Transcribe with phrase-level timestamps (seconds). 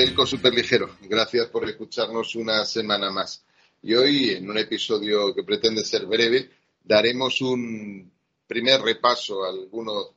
[0.00, 0.96] Hola amigos de nuestro podcast Telco Superligero.
[1.02, 3.44] Gracias por escucharnos una semana más.
[3.82, 6.50] Y hoy, en un episodio que pretende ser breve,
[6.82, 8.10] daremos un
[8.46, 10.12] primer repaso a algunos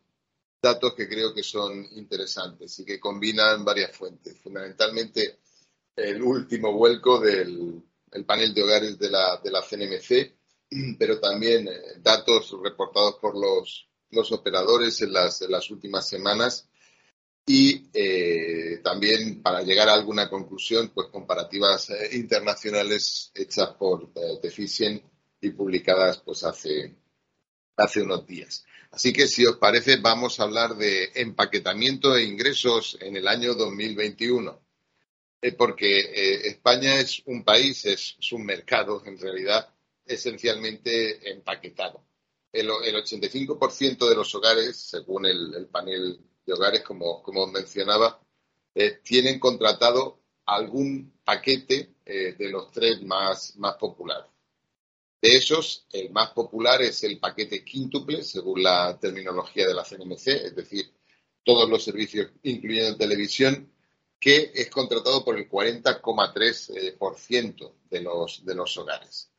[0.62, 4.38] datos que creo que son interesantes y que combinan varias fuentes.
[4.41, 5.40] Fundamentalmente,
[5.98, 7.84] el último vuelco del
[8.26, 14.32] panel de hogares de la, de CNMC, pero también eh, datos reportados por los, los
[14.32, 16.70] operadores en las, en las últimas semanas
[17.46, 24.70] y eh, también para llegar a alguna conclusión, pues comparativas eh, internacionales hechas por eh,
[25.42, 26.96] y publicadas pues hace,
[27.76, 28.66] hace unos días.
[28.91, 33.55] Así que si os parece vamos a hablar de empaquetamiento e ingresos en el año
[33.55, 34.62] 2021.
[35.41, 39.68] Eh, porque España es un país, es, un mercado en realidad
[40.05, 42.05] esencialmente empaquetado.
[42.50, 48.20] El, el 85% de los hogares, según el panel de hogares, como, como mencionaba,
[48.76, 54.30] eh, tienen contratado algún paquete eh, de los tres más, más populares.
[55.22, 60.27] De esos, el más popular es el paquete quíntuple, según la terminología de la CNMC,
[60.27, 60.91] es decir,
[61.46, 63.72] todos los servicios, incluyendo televisión,
[64.19, 69.30] que es contratado por el 40,3% de los, de los hogares.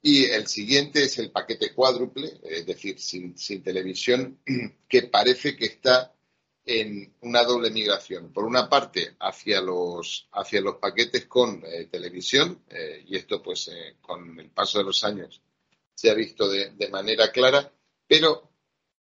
[0.00, 4.38] Y el siguiente es el paquete cuádruple, es decir, sin televisión,
[4.88, 6.13] que parece que está
[6.66, 8.32] en una doble migración.
[8.32, 13.68] Por una parte, hacia los, hacia los paquetes con eh, televisión, eh, y esto pues
[13.68, 15.42] eh, con el paso de los años
[15.94, 17.70] se ha visto de, de, manera clara,
[18.06, 18.50] pero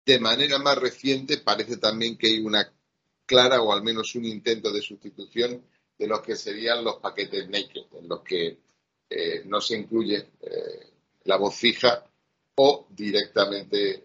[0.04, 2.70] de manera más reciente parece también que hay una
[3.24, 5.64] clara o al menos un intento de sustitución
[5.96, 8.58] de los que serían los paquetes naked, en los que
[9.46, 10.28] no se incluye
[11.22, 12.04] la voz fija
[12.56, 14.02] o directamente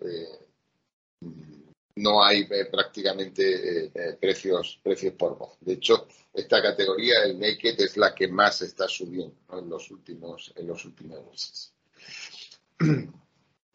[1.99, 5.57] no hay eh, prácticamente eh, eh, precios, precios por voz.
[5.59, 10.53] De hecho, esta categoría, el naked, es la que más está subiendo en, los últimos,
[10.55, 11.73] en los últimos meses.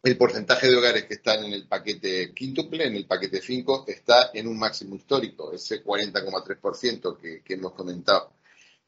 [0.05, 4.29] El porcentaje de hogares que están en el paquete quíntuple, en el paquete 5, está
[4.35, 8.33] en un máximo histórico, ese 40,3% que, que hemos comentado.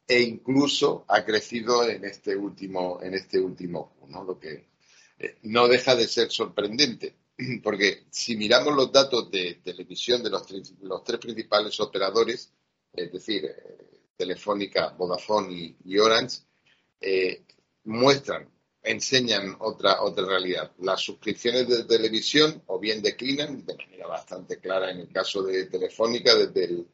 [0.06, 4.68] E incluso ha crecido en este último, en este último, lo que
[5.42, 7.16] no deja de ser sorprendente
[7.62, 12.52] porque si miramos los datos de televisión de los, tres principales operadores,
[12.92, 16.38] es decir, eh, Telefónica, Vodafone y, Orange,
[17.00, 17.44] eh,
[17.84, 18.48] muestran,
[18.82, 20.72] enseñan otra, otra realidad.
[20.78, 25.66] Las suscripciones de televisión o bien declinan de manera bastante clara en el caso de
[25.66, 26.88] Telefónica desde el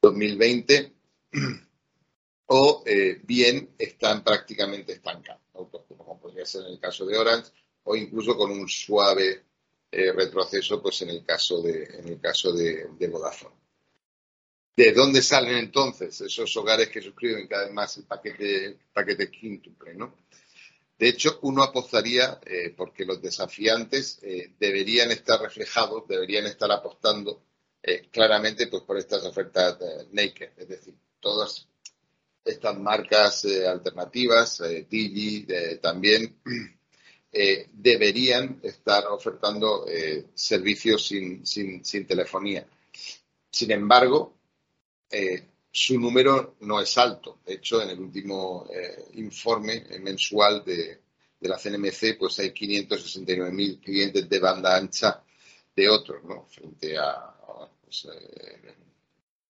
[0.00, 0.94] 2020
[2.46, 7.50] o eh, bien están prácticamente estancados, como podría ser en el caso de Orange
[7.82, 9.49] o incluso con un suave
[9.92, 13.56] eh, retroceso pues en el caso de, en el caso de, Vodafone.
[14.76, 19.94] ¿De dónde salen entonces esos hogares que suscriben cada vez más el paquete, paquete quíntuple?
[19.94, 20.14] ¿no?
[20.96, 27.42] De hecho, uno apostaría eh, porque los desafiantes eh, deberían estar reflejados, deberían estar apostando
[28.12, 29.78] claramente pues, por estas ofertas
[30.12, 31.66] naked, es decir, todas
[32.44, 35.46] estas marcas alternativas, Digi
[35.80, 36.36] también,
[37.32, 42.66] eh, deberían estar ofertando eh, servicios sin, telefonía.
[43.50, 44.34] Sin embargo,
[45.10, 47.38] eh, su número no es alto.
[47.46, 48.66] De hecho, en el último
[49.14, 51.00] informe mensual de,
[51.40, 55.22] la CNMC, pues hay 569.000 clientes de banda ancha
[55.74, 56.46] de otros, ¿no?
[56.46, 57.34] Frente a
[57.82, 58.08] pues,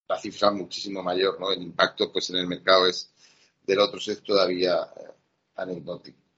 [0.06, 1.50] la cifra muchísimo mayor, ¿no?
[1.50, 3.10] El impacto, pues, en el mercado es
[3.66, 4.88] del otro es todavía
[5.56, 6.29] anecdótico.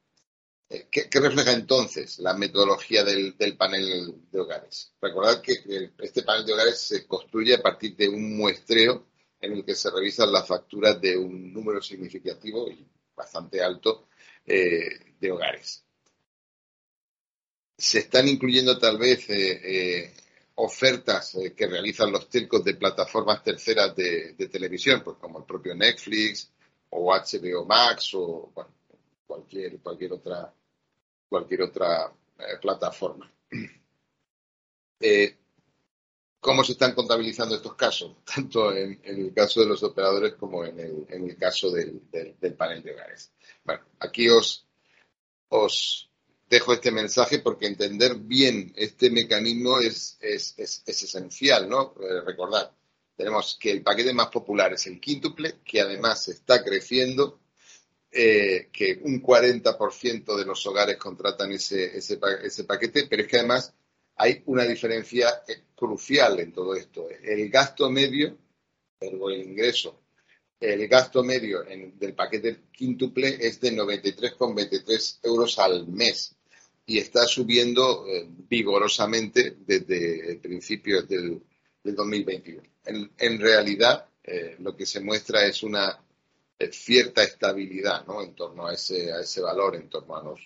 [0.90, 4.94] ¿Qué, refleja entonces la metodología del, panel de hogares?
[5.00, 9.06] Recordad que este panel de hogares se construye a partir de un muestreo
[9.40, 14.08] en el que se revisan las facturas de un número significativo y bastante alto
[14.46, 15.84] eh, de hogares.
[17.76, 20.14] Se están incluyendo tal vez eh, eh,
[20.54, 26.50] ofertas que realizan los telcos de plataformas terceras de, televisión, pues como el propio Netflix
[26.90, 28.52] o HBO Max o
[29.26, 30.54] cualquier, cualquier otra
[31.32, 33.30] cualquier otra eh, plataforma.
[35.04, 35.36] Eh,
[36.38, 38.18] ¿Cómo se están contabilizando estos casos?
[38.24, 42.02] Tanto en, el caso de los operadores como en el, caso del,
[42.56, 43.32] panel de hogares.
[43.64, 44.64] Bueno, aquí os,
[45.48, 46.08] os
[46.48, 50.54] dejo este mensaje porque entender bien este mecanismo es, es,
[50.86, 51.94] esencial, ¿no?
[52.00, 52.70] Eh, recordad,
[53.16, 57.40] tenemos que el paquete más popular es el quíntuple, que además está creciendo
[58.12, 63.38] eh, que un 40% de los hogares contratan ese, ese, ese, paquete, pero es que
[63.38, 63.74] además
[64.16, 67.08] hay una diferencia eh, crucial en todo esto.
[67.22, 68.36] El gasto medio
[69.00, 70.00] ergo el ingreso,
[70.60, 76.36] el gasto medio del paquete quíntuple es de 93,23 euros al mes
[76.86, 81.42] y está subiendo eh, vigorosamente desde el principio del,
[81.84, 82.62] 2021.
[82.84, 86.00] En, realidad, eh, lo que se muestra es una
[86.70, 88.22] cierta estabilidad ¿no?
[88.22, 90.40] en torno a ese, a ese valor, en torno a los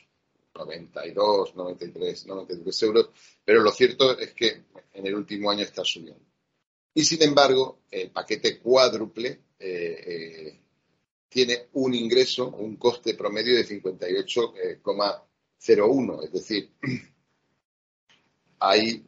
[0.55, 3.11] 92, 93, 93 euros,
[3.45, 4.65] pero lo cierto es que
[4.95, 6.25] en el último año está subiendo.
[6.95, 10.59] Y sin embargo, el paquete cuádruple eh, eh,
[11.29, 16.71] tiene un ingreso, un coste promedio de 58,01, es decir,
[18.61, 19.05] hay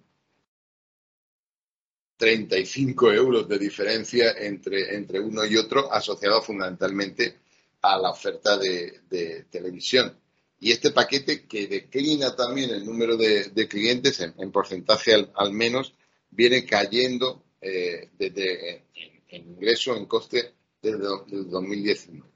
[2.19, 7.37] 35 euros de diferencia entre, entre uno y otro, asociado fundamentalmente
[7.83, 10.13] a la oferta de, televisión.
[10.61, 15.95] Y este paquete que declina también el número de, clientes, en, porcentaje al, menos,
[16.31, 18.83] viene cayendo eh, desde
[19.29, 22.29] en, ingreso, en coste desde el 2019.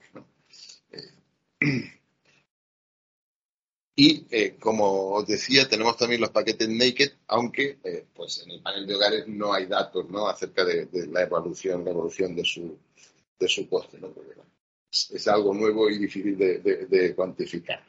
[0.91, 1.91] Eh,
[3.95, 7.77] y eh, como os decía, tenemos también los paquetes naked, aunque
[8.13, 10.27] pues en el panel de hogares no hay datos ¿no?
[10.27, 12.77] acerca de, la evolución, la evolución de su,
[13.39, 13.99] de su coste.
[13.99, 14.13] ¿no?
[14.93, 17.83] es, algo nuevo y difícil de, de, cuantificar.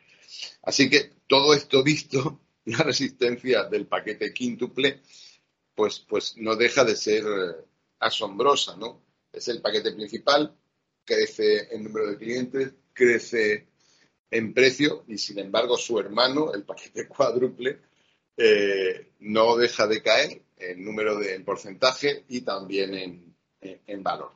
[0.62, 5.03] Así que todo esto visto, la resistencia del paquete quíntuple
[5.75, 7.65] pues, pues no deja de ser eh,
[7.99, 9.03] asombrosa, ¿no?
[9.33, 10.56] Es el paquete principal,
[11.05, 13.67] crece en número de clientes, crece
[14.31, 17.81] en precio y sin embargo su hermano, el paquete cuádruple,
[18.37, 24.32] eh, no deja de caer en número de en porcentaje y también en, en, valor.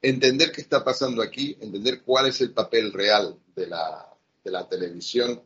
[0.00, 4.08] Entender qué está pasando aquí, entender cuál es el papel real de la,
[4.44, 5.42] de la televisión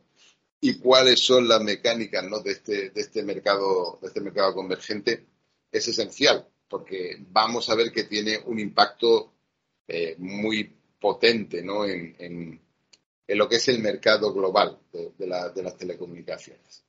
[0.59, 2.39] y cuáles son las mecánicas ¿no?
[2.39, 5.25] de, este, de, este mercado, de este mercado convergente
[5.71, 9.33] es esencial, porque vamos a ver que tiene un impacto
[9.87, 11.85] eh, muy potente ¿no?
[11.85, 12.59] en,
[13.35, 16.83] lo que es el mercado global de, las telecomunicaciones.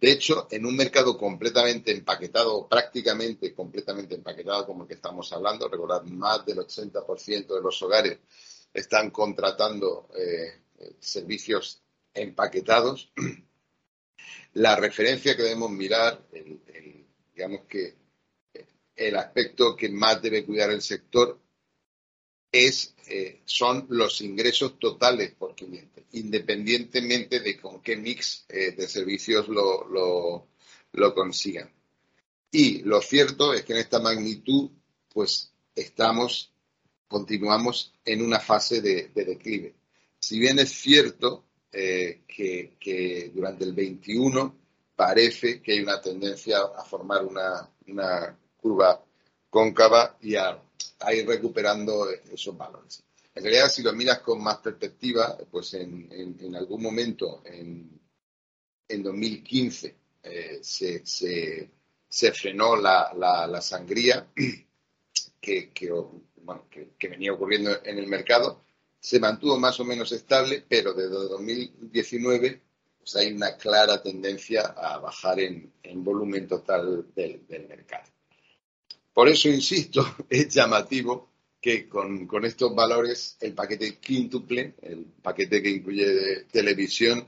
[0.00, 5.68] De hecho, en un mercado completamente empaquetado, prácticamente completamente empaquetado como el que estamos hablando,
[5.68, 8.18] recordad, más del 80% de los hogares
[8.72, 10.60] están contratando eh,
[11.00, 11.82] servicios
[12.12, 13.12] empaquetados,
[14.54, 16.22] la referencia que debemos mirar,
[17.34, 17.94] digamos que
[18.96, 21.40] el aspecto que más debe cuidar el sector
[22.54, 28.88] es, eh, son los ingresos totales por cliente, independientemente de con qué mix eh, de
[28.88, 30.48] servicios lo,
[30.92, 31.70] lo, consigan.
[32.50, 34.70] Y lo cierto es que en esta magnitud,
[35.12, 36.52] pues estamos,
[37.08, 39.74] continuamos en una fase de declive.
[40.18, 41.44] Si bien es cierto
[41.76, 44.56] eh, que, durante el 21
[44.94, 49.03] parece que hay una tendencia a formar una, curva
[49.54, 50.60] cóncava y a,
[51.12, 53.04] ir recuperando esos valores.
[53.32, 58.00] En realidad, si lo miras con más perspectiva, pues en, algún momento, en,
[58.88, 64.26] 2015, eh, se, frenó la, sangría
[65.40, 68.64] que, que, venía ocurriendo en el mercado
[68.98, 72.62] se mantuvo más o menos estable, pero desde 2019
[72.98, 75.70] pues hay una clara tendencia a bajar en,
[76.02, 78.13] volumen total del, mercado.
[79.14, 81.30] Por eso, insisto, es llamativo
[81.60, 87.26] que con, estos valores el paquete quíntuple, el paquete que incluye televisión,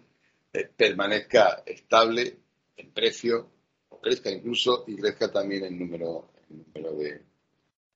[0.52, 2.36] eh, permanezca estable
[2.76, 3.48] en precio,
[3.88, 6.28] o crezca incluso, y crezca también en número,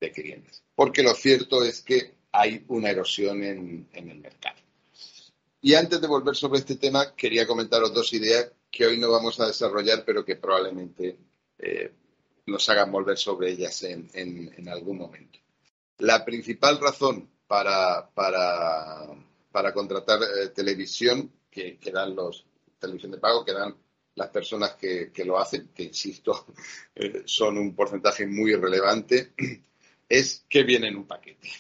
[0.01, 0.63] de clientes.
[0.75, 4.57] Porque lo cierto es que hay una erosión en, el mercado.
[5.61, 9.39] Y antes de volver sobre este tema, quería comentaros dos ideas que hoy no vamos
[9.41, 11.19] a desarrollar, pero que probablemente
[11.59, 11.93] eh,
[12.51, 15.39] nos hagan volver sobre ellas en, algún momento.
[15.99, 18.11] La principal razón para,
[19.75, 22.45] contratar eh, televisión, que, dan los
[22.79, 23.75] televisión de pago, que dan
[24.15, 26.47] las personas que, lo hacen, que insisto,
[26.95, 29.33] eh, son un porcentaje muy relevante,
[30.09, 31.51] es que viene en un paquete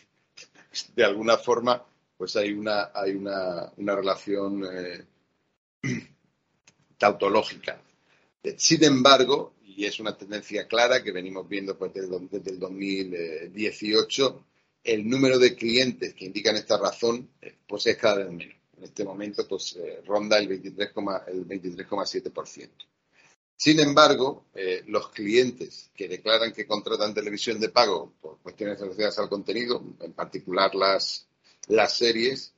[0.94, 1.84] de alguna forma,
[2.16, 5.04] pues hay una, hay una, relación eh,
[6.98, 7.80] tautológica.
[8.56, 14.44] Sin embargo, y es una tendencia clara que venimos viendo pues, desde, el 2018,
[14.84, 18.54] el número de clientes que indican esta razón eh, pues es cada vez menos.
[18.76, 22.68] En este momento pues eh, ronda el 23,7%.
[23.56, 24.44] Sin embargo,
[24.86, 30.14] los clientes que declaran que contratan televisión de pago por cuestiones asociadas al contenido, en
[30.14, 31.26] particular las,
[31.68, 32.54] las series,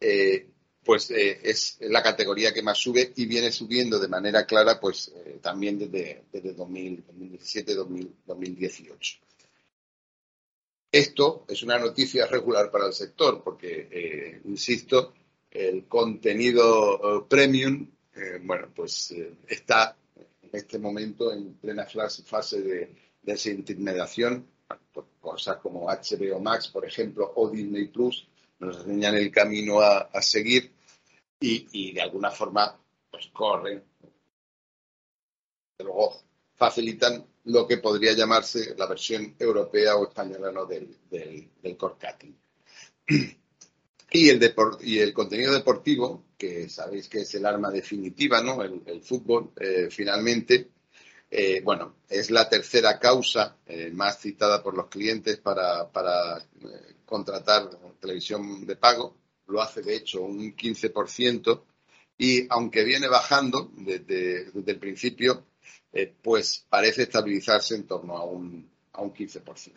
[0.00, 0.48] eh,
[0.90, 5.12] pues eh, es la categoría que más sube y viene subiendo de manera clara pues
[5.14, 9.20] eh, también desde, desde 2017-2018.
[10.90, 15.14] Esto es una noticia regular para el sector porque, eh, insisto,
[15.48, 17.88] el contenido premium,
[18.42, 19.14] bueno, pues
[19.46, 19.96] está
[20.42, 24.44] en este momento en plena fase de, desintermediación.
[25.20, 28.26] Cosas como HBO Max, por ejemplo, o Disney Plus
[28.60, 30.70] nos enseñan el camino a, seguir
[31.40, 32.78] y, de alguna forma
[33.10, 33.82] pues corren,
[35.78, 36.22] luego
[36.54, 40.66] facilitan lo que podría llamarse la versión europea o española ¿no?
[40.66, 41.78] del, del, del
[44.12, 48.60] Y el, y el contenido deportivo, que sabéis que es el arma definitiva, ¿no?
[48.62, 50.70] El, fútbol, eh, finalmente,
[51.30, 56.44] eh, bueno, es la tercera causa eh, más citada por los clientes para, para
[57.04, 57.70] contratar
[58.00, 59.14] televisión de pago.
[59.50, 61.62] Lo hace, de hecho, un 15%.
[62.18, 65.46] Y aunque viene bajando desde, el principio,
[66.22, 69.72] pues parece estabilizarse en torno a un, a un 15%.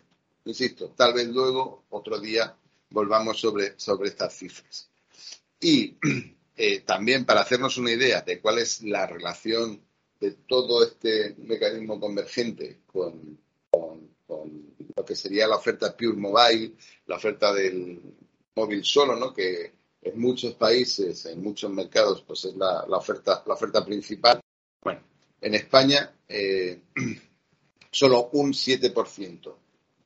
[0.46, 2.54] Insisto, tal vez luego, otro día,
[2.90, 4.90] volvamos sobre, sobre estas cifras.
[5.60, 5.96] Y
[6.56, 9.80] eh, también para hacernos una idea de cuál es la relación
[10.20, 13.42] de todo este mecanismo convergente con,
[14.96, 16.74] lo que sería la oferta Pure Mobile,
[17.06, 18.00] la oferta del
[18.56, 19.32] móvil solo, ¿no?
[19.32, 24.40] que en muchos países, en muchos mercados, pues es la, oferta, la oferta principal.
[24.82, 25.02] Bueno,
[25.40, 26.82] en España eh,
[27.90, 29.54] solo un 7%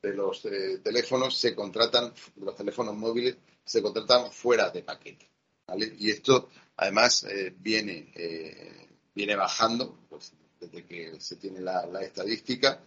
[0.01, 5.29] de los eh, teléfonos se contratan, los teléfonos móviles se contratan fuera de paquete.
[5.67, 5.93] ¿vale?
[5.97, 12.81] Y esto, además, eh, viene, eh, viene bajando pues, desde que se tiene la, estadística.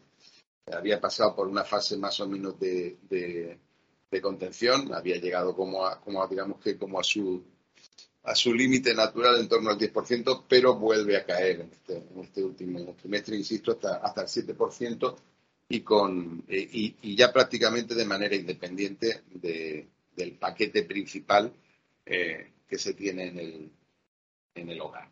[0.73, 3.59] Había pasado por una fase más o menos de,
[4.21, 7.43] contención, había llegado como a, como digamos que como a su
[8.25, 12.21] a su límite natural en torno al 10%, pero vuelve a caer en este, en
[12.21, 15.17] este último trimestre, insisto, hasta, hasta el 7%,
[15.69, 21.53] y, con, eh, y, ya prácticamente de manera independiente del paquete principal
[22.05, 23.71] eh, que se tiene en el,
[24.55, 25.09] en el hogar.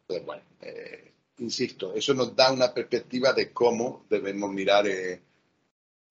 [0.00, 4.86] Entonces, bueno, eh, insisto, eso nos da una perspectiva de cómo debemos mirar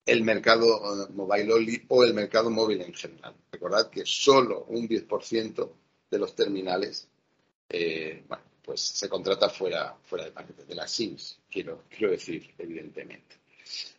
[0.06, 3.36] el mercado mobile only o el mercado móvil en general.
[3.52, 5.70] Recordad que solo un 10%
[6.10, 7.08] de los terminales
[8.28, 13.38] bueno, pues se contrata fuera, fuera de paquete, de las SIMs, quiero, quiero decir, evidentemente.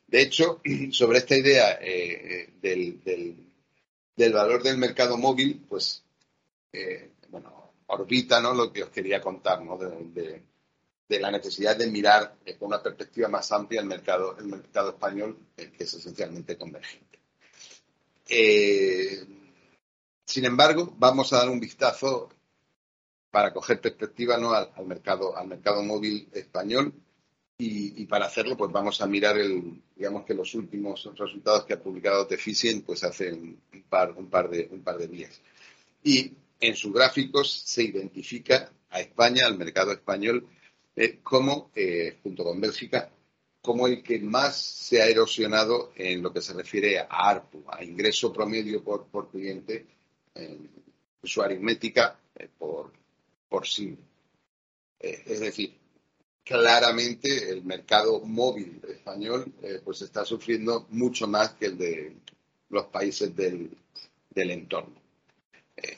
[0.06, 0.60] De hecho,
[0.92, 2.94] sobre esta idea eh, eh,
[4.14, 6.02] del, valor del mercado móvil, pues,
[6.72, 8.54] eh, bueno, orbita ¿no?
[8.54, 9.76] lo que os quería contar, ¿no?
[9.76, 10.42] De,
[11.20, 15.84] la necesidad de mirar con una perspectiva más amplia el mercado, el mercado español, que
[15.84, 17.18] es esencialmente convergente.
[20.24, 22.30] sin embargo, vamos a dar un vistazo
[23.30, 24.52] para coger perspectiva ¿no?
[24.52, 26.92] al, mercado, al mercado móvil español
[27.58, 29.36] y, para hacerlo, pues vamos a mirar
[29.94, 34.50] digamos que los últimos resultados que ha publicado Teficient, pues hace un par, un par
[34.50, 35.40] de, un par de días.
[36.02, 40.46] Y en sus gráficos se identifica a España, al mercado español,
[40.94, 43.10] eh, como, eh, junto con Bélgica,
[43.60, 47.82] como el que más se ha erosionado en lo que se refiere a ARPU, a
[47.82, 49.86] ingreso promedio por, por cliente,
[51.22, 52.92] su aritmética eh, por,
[53.48, 53.96] por sí.
[54.98, 55.74] es decir,
[56.42, 59.52] claramente el mercado móvil español
[59.84, 62.16] pues está sufriendo mucho más que el de
[62.72, 63.70] los países del,
[64.34, 65.01] entorno.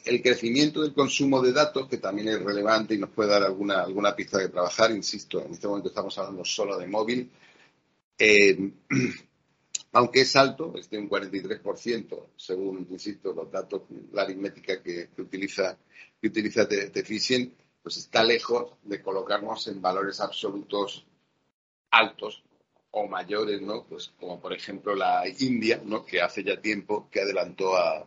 [0.05, 3.83] El crecimiento del consumo de datos, que también es relevante y nos puede dar alguna,
[3.83, 7.31] alguna pista de trabajar, insisto, en este momento estamos hablando solo de móvil,
[8.19, 8.57] eh,
[9.93, 15.77] aunque es alto, es de un 43%, según, insisto, los datos, la aritmética que, utiliza,
[16.21, 16.67] que utiliza
[17.83, 21.05] pues está lejos de colocarnos en valores absolutos
[21.91, 22.43] altos
[22.91, 23.85] o mayores, ¿no?
[23.85, 26.05] Pues como por ejemplo la India, ¿no?
[26.05, 28.07] Que hace ya tiempo que adelantó a,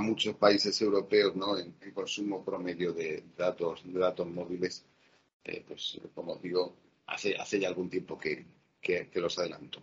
[0.00, 1.58] muchos países europeos, ¿no?
[1.58, 4.84] En, consumo promedio de datos, de datos móviles,
[5.44, 6.74] eh, pues como digo,
[7.06, 9.82] hace, hace ya algún tiempo que los adelantó.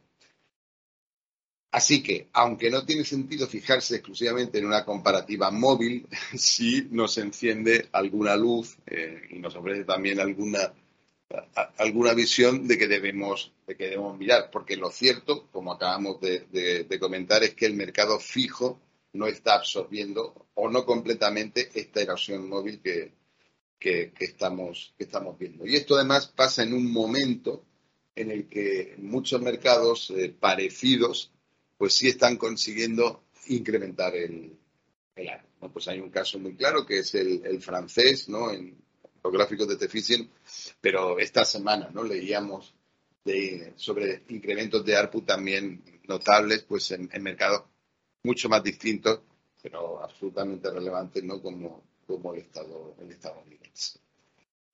[1.72, 7.90] Así que, aunque no tiene sentido fijarse exclusivamente en una comparativa móvil, sí nos enciende
[7.92, 10.74] alguna luz eh, y nos ofrece también alguna,
[11.78, 14.50] alguna visión de que, debemos, de que debemos mirar.
[14.52, 18.80] Porque lo cierto, como acabamos de, comentar, es que el mercado fijo
[19.14, 23.14] no está absorbiendo o no completamente esta erosión móvil que,
[23.80, 25.66] que, estamos, que estamos viendo.
[25.66, 27.66] Y esto además pasa en un momento
[28.16, 31.32] en el que muchos mercados eh, parecidos
[31.78, 34.58] pues sí están consiguiendo incrementar el,
[35.16, 35.30] el
[35.74, 38.52] Pues hay un caso muy claro que es el, francés, ¿no?
[38.52, 38.78] En
[39.24, 40.30] los gráficos de Teficient,
[40.82, 42.04] pero esta semana, ¿no?
[42.04, 42.74] Leíamos
[43.76, 47.64] sobre incrementos de ARPU también notables pues en, mercados
[48.24, 49.22] mucho más distintos,
[49.62, 51.42] pero absolutamente relevantes, ¿no?
[51.42, 54.00] Como, como el Estado, el estadounidense.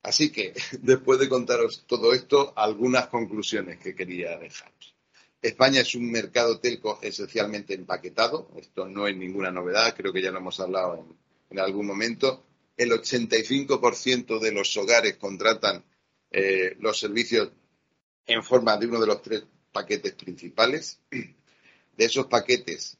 [0.02, 4.94] Así que, después de contaros todo esto, algunas conclusiones que quería dejaros.
[5.42, 8.50] España es un mercado telco esencialmente empaquetado.
[8.56, 11.06] Esto no es ninguna novedad, creo que ya lo hemos hablado
[11.50, 12.44] en, algún momento.
[12.76, 15.84] El 85% de los hogares contratan
[16.30, 17.50] eh, los servicios
[18.26, 21.00] en forma de uno de los tres paquetes principales.
[21.10, 22.98] De esos paquetes,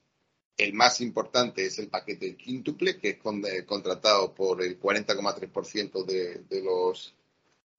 [0.57, 6.43] el más importante es el paquete quíntuple, que es eh, contratado por el 40,3% de,
[6.49, 7.15] de, los,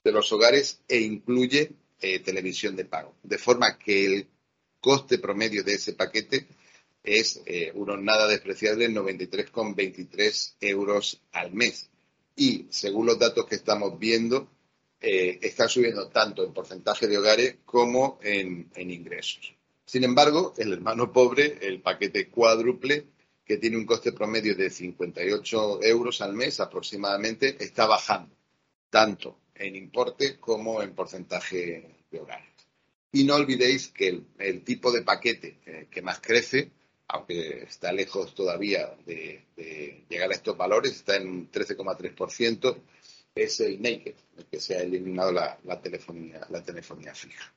[0.03, 3.15] de los hogares e incluye eh, televisión de pago.
[3.24, 4.27] De forma que el
[4.79, 6.48] coste promedio de ese paquete
[7.03, 7.41] es
[7.74, 11.89] uno nada despreciable, 93,23 euros al mes.
[12.36, 14.50] Y según los datos que estamos viendo,
[15.00, 19.53] eh, está subiendo tanto en porcentaje de hogares como en, ingresos.
[19.88, 23.06] Sin embargo, el hermano pobre, el paquete cuádruple,
[23.46, 28.36] que tiene un coste promedio de 58 euros al mes aproximadamente, está bajando,
[28.89, 32.50] tanto en importe como en porcentaje de hogares.
[33.13, 36.70] Y no olvidéis que el, tipo de paquete eh, que más crece,
[37.08, 39.46] aunque está lejos todavía de,
[40.10, 42.77] llegar a estos valores, está en un 13,3%,
[43.36, 47.53] es el naked, el que se ha eliminado la, telefonía, la telefonía fija.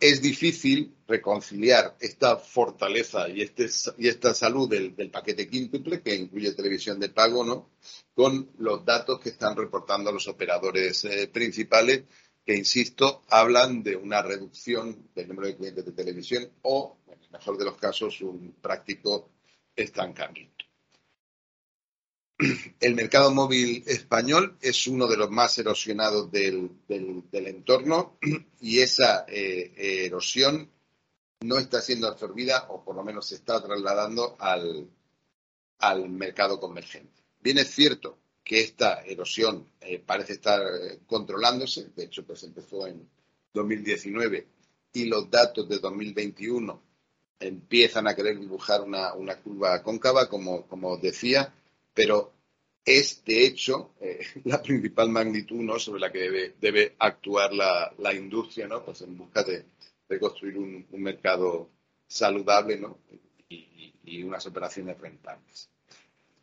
[0.00, 6.52] Es difícil reconciliar esta fortaleza y, este, y esta salud del, paquete quíntuple, que incluye
[6.52, 7.70] televisión de pago, ¿no?
[8.14, 12.04] con los datos que están reportando los operadores eh, principales,
[12.44, 17.30] que, insisto, hablan de una reducción del número de clientes de televisión o, en el
[17.30, 19.30] mejor de los casos, un práctico
[19.74, 20.55] estancamiento.
[22.80, 26.70] el mercado móvil español es uno de los más erosionados del,
[27.32, 28.18] entorno
[28.60, 30.70] y esa eh, erosión
[31.40, 34.88] no está siendo absorbida o por lo menos se está trasladando al,
[36.08, 37.22] mercado convergente.
[37.40, 40.62] Bien es cierto que esta erosión eh, parece estar
[41.06, 43.08] controlándose, de hecho pues empezó en
[43.52, 44.46] 2019
[44.92, 46.82] y los datos de 2021
[47.38, 51.52] empiezan a querer dibujar una, curva cóncava, como, como decía,
[51.96, 52.34] pero
[52.84, 55.78] es, de hecho, eh, la principal magnitud ¿no?
[55.78, 58.84] sobre la que debe, debe actuar la, la, industria, ¿no?
[58.84, 59.64] pues en busca de,
[60.08, 61.70] de construir un, un, mercado
[62.06, 62.98] saludable ¿no?
[63.48, 65.70] y, y, unas operaciones rentables.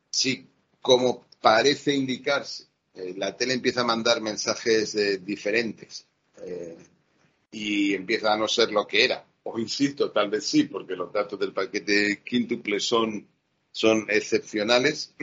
[0.10, 0.50] Si,
[0.82, 6.08] como parece indicarse, eh, la tele empieza a mandar mensajes eh, diferentes
[7.52, 11.14] y empieza a no ser lo que era, o insisto, tal vez sí, porque los
[11.14, 13.28] datos del paquete quíntuple son,
[13.74, 15.14] son excepcionales,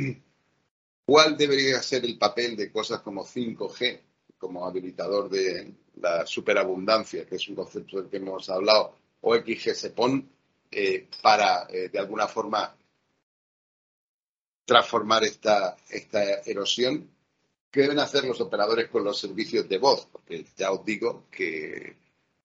[1.11, 4.01] ¿Cuál debería ser el papel de cosas como 5G,
[4.39, 10.31] como habilitador de la superabundancia, que es un concepto del que hemos hablado, o XGSPON,
[10.71, 12.77] eh, para eh, de alguna forma
[14.65, 17.11] transformar esta, esta erosión?
[17.73, 20.07] ¿Qué deben hacer los operadores con los servicios de voz?
[20.07, 21.97] Porque ya os digo que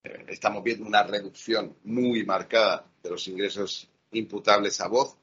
[0.02, 5.16] eh, estamos viendo una reducción muy marcada de los ingresos imputables a voz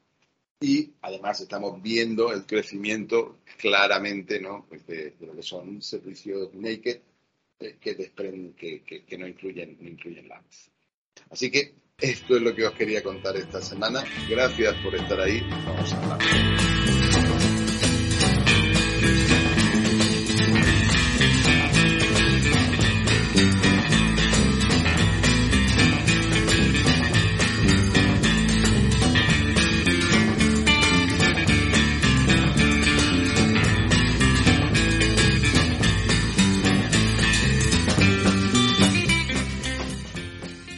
[0.60, 4.66] y además estamos viendo el crecimiento claramente ¿no?
[4.68, 7.00] Pues de, lo que son servicios naked
[7.60, 10.70] eh, que, desprenden, que, que, no incluyen, no incluyen labs.
[11.30, 14.02] Así que esto es lo que os quería contar esta semana.
[14.28, 15.40] Gracias por estar ahí.
[15.64, 16.18] Vamos a hablar.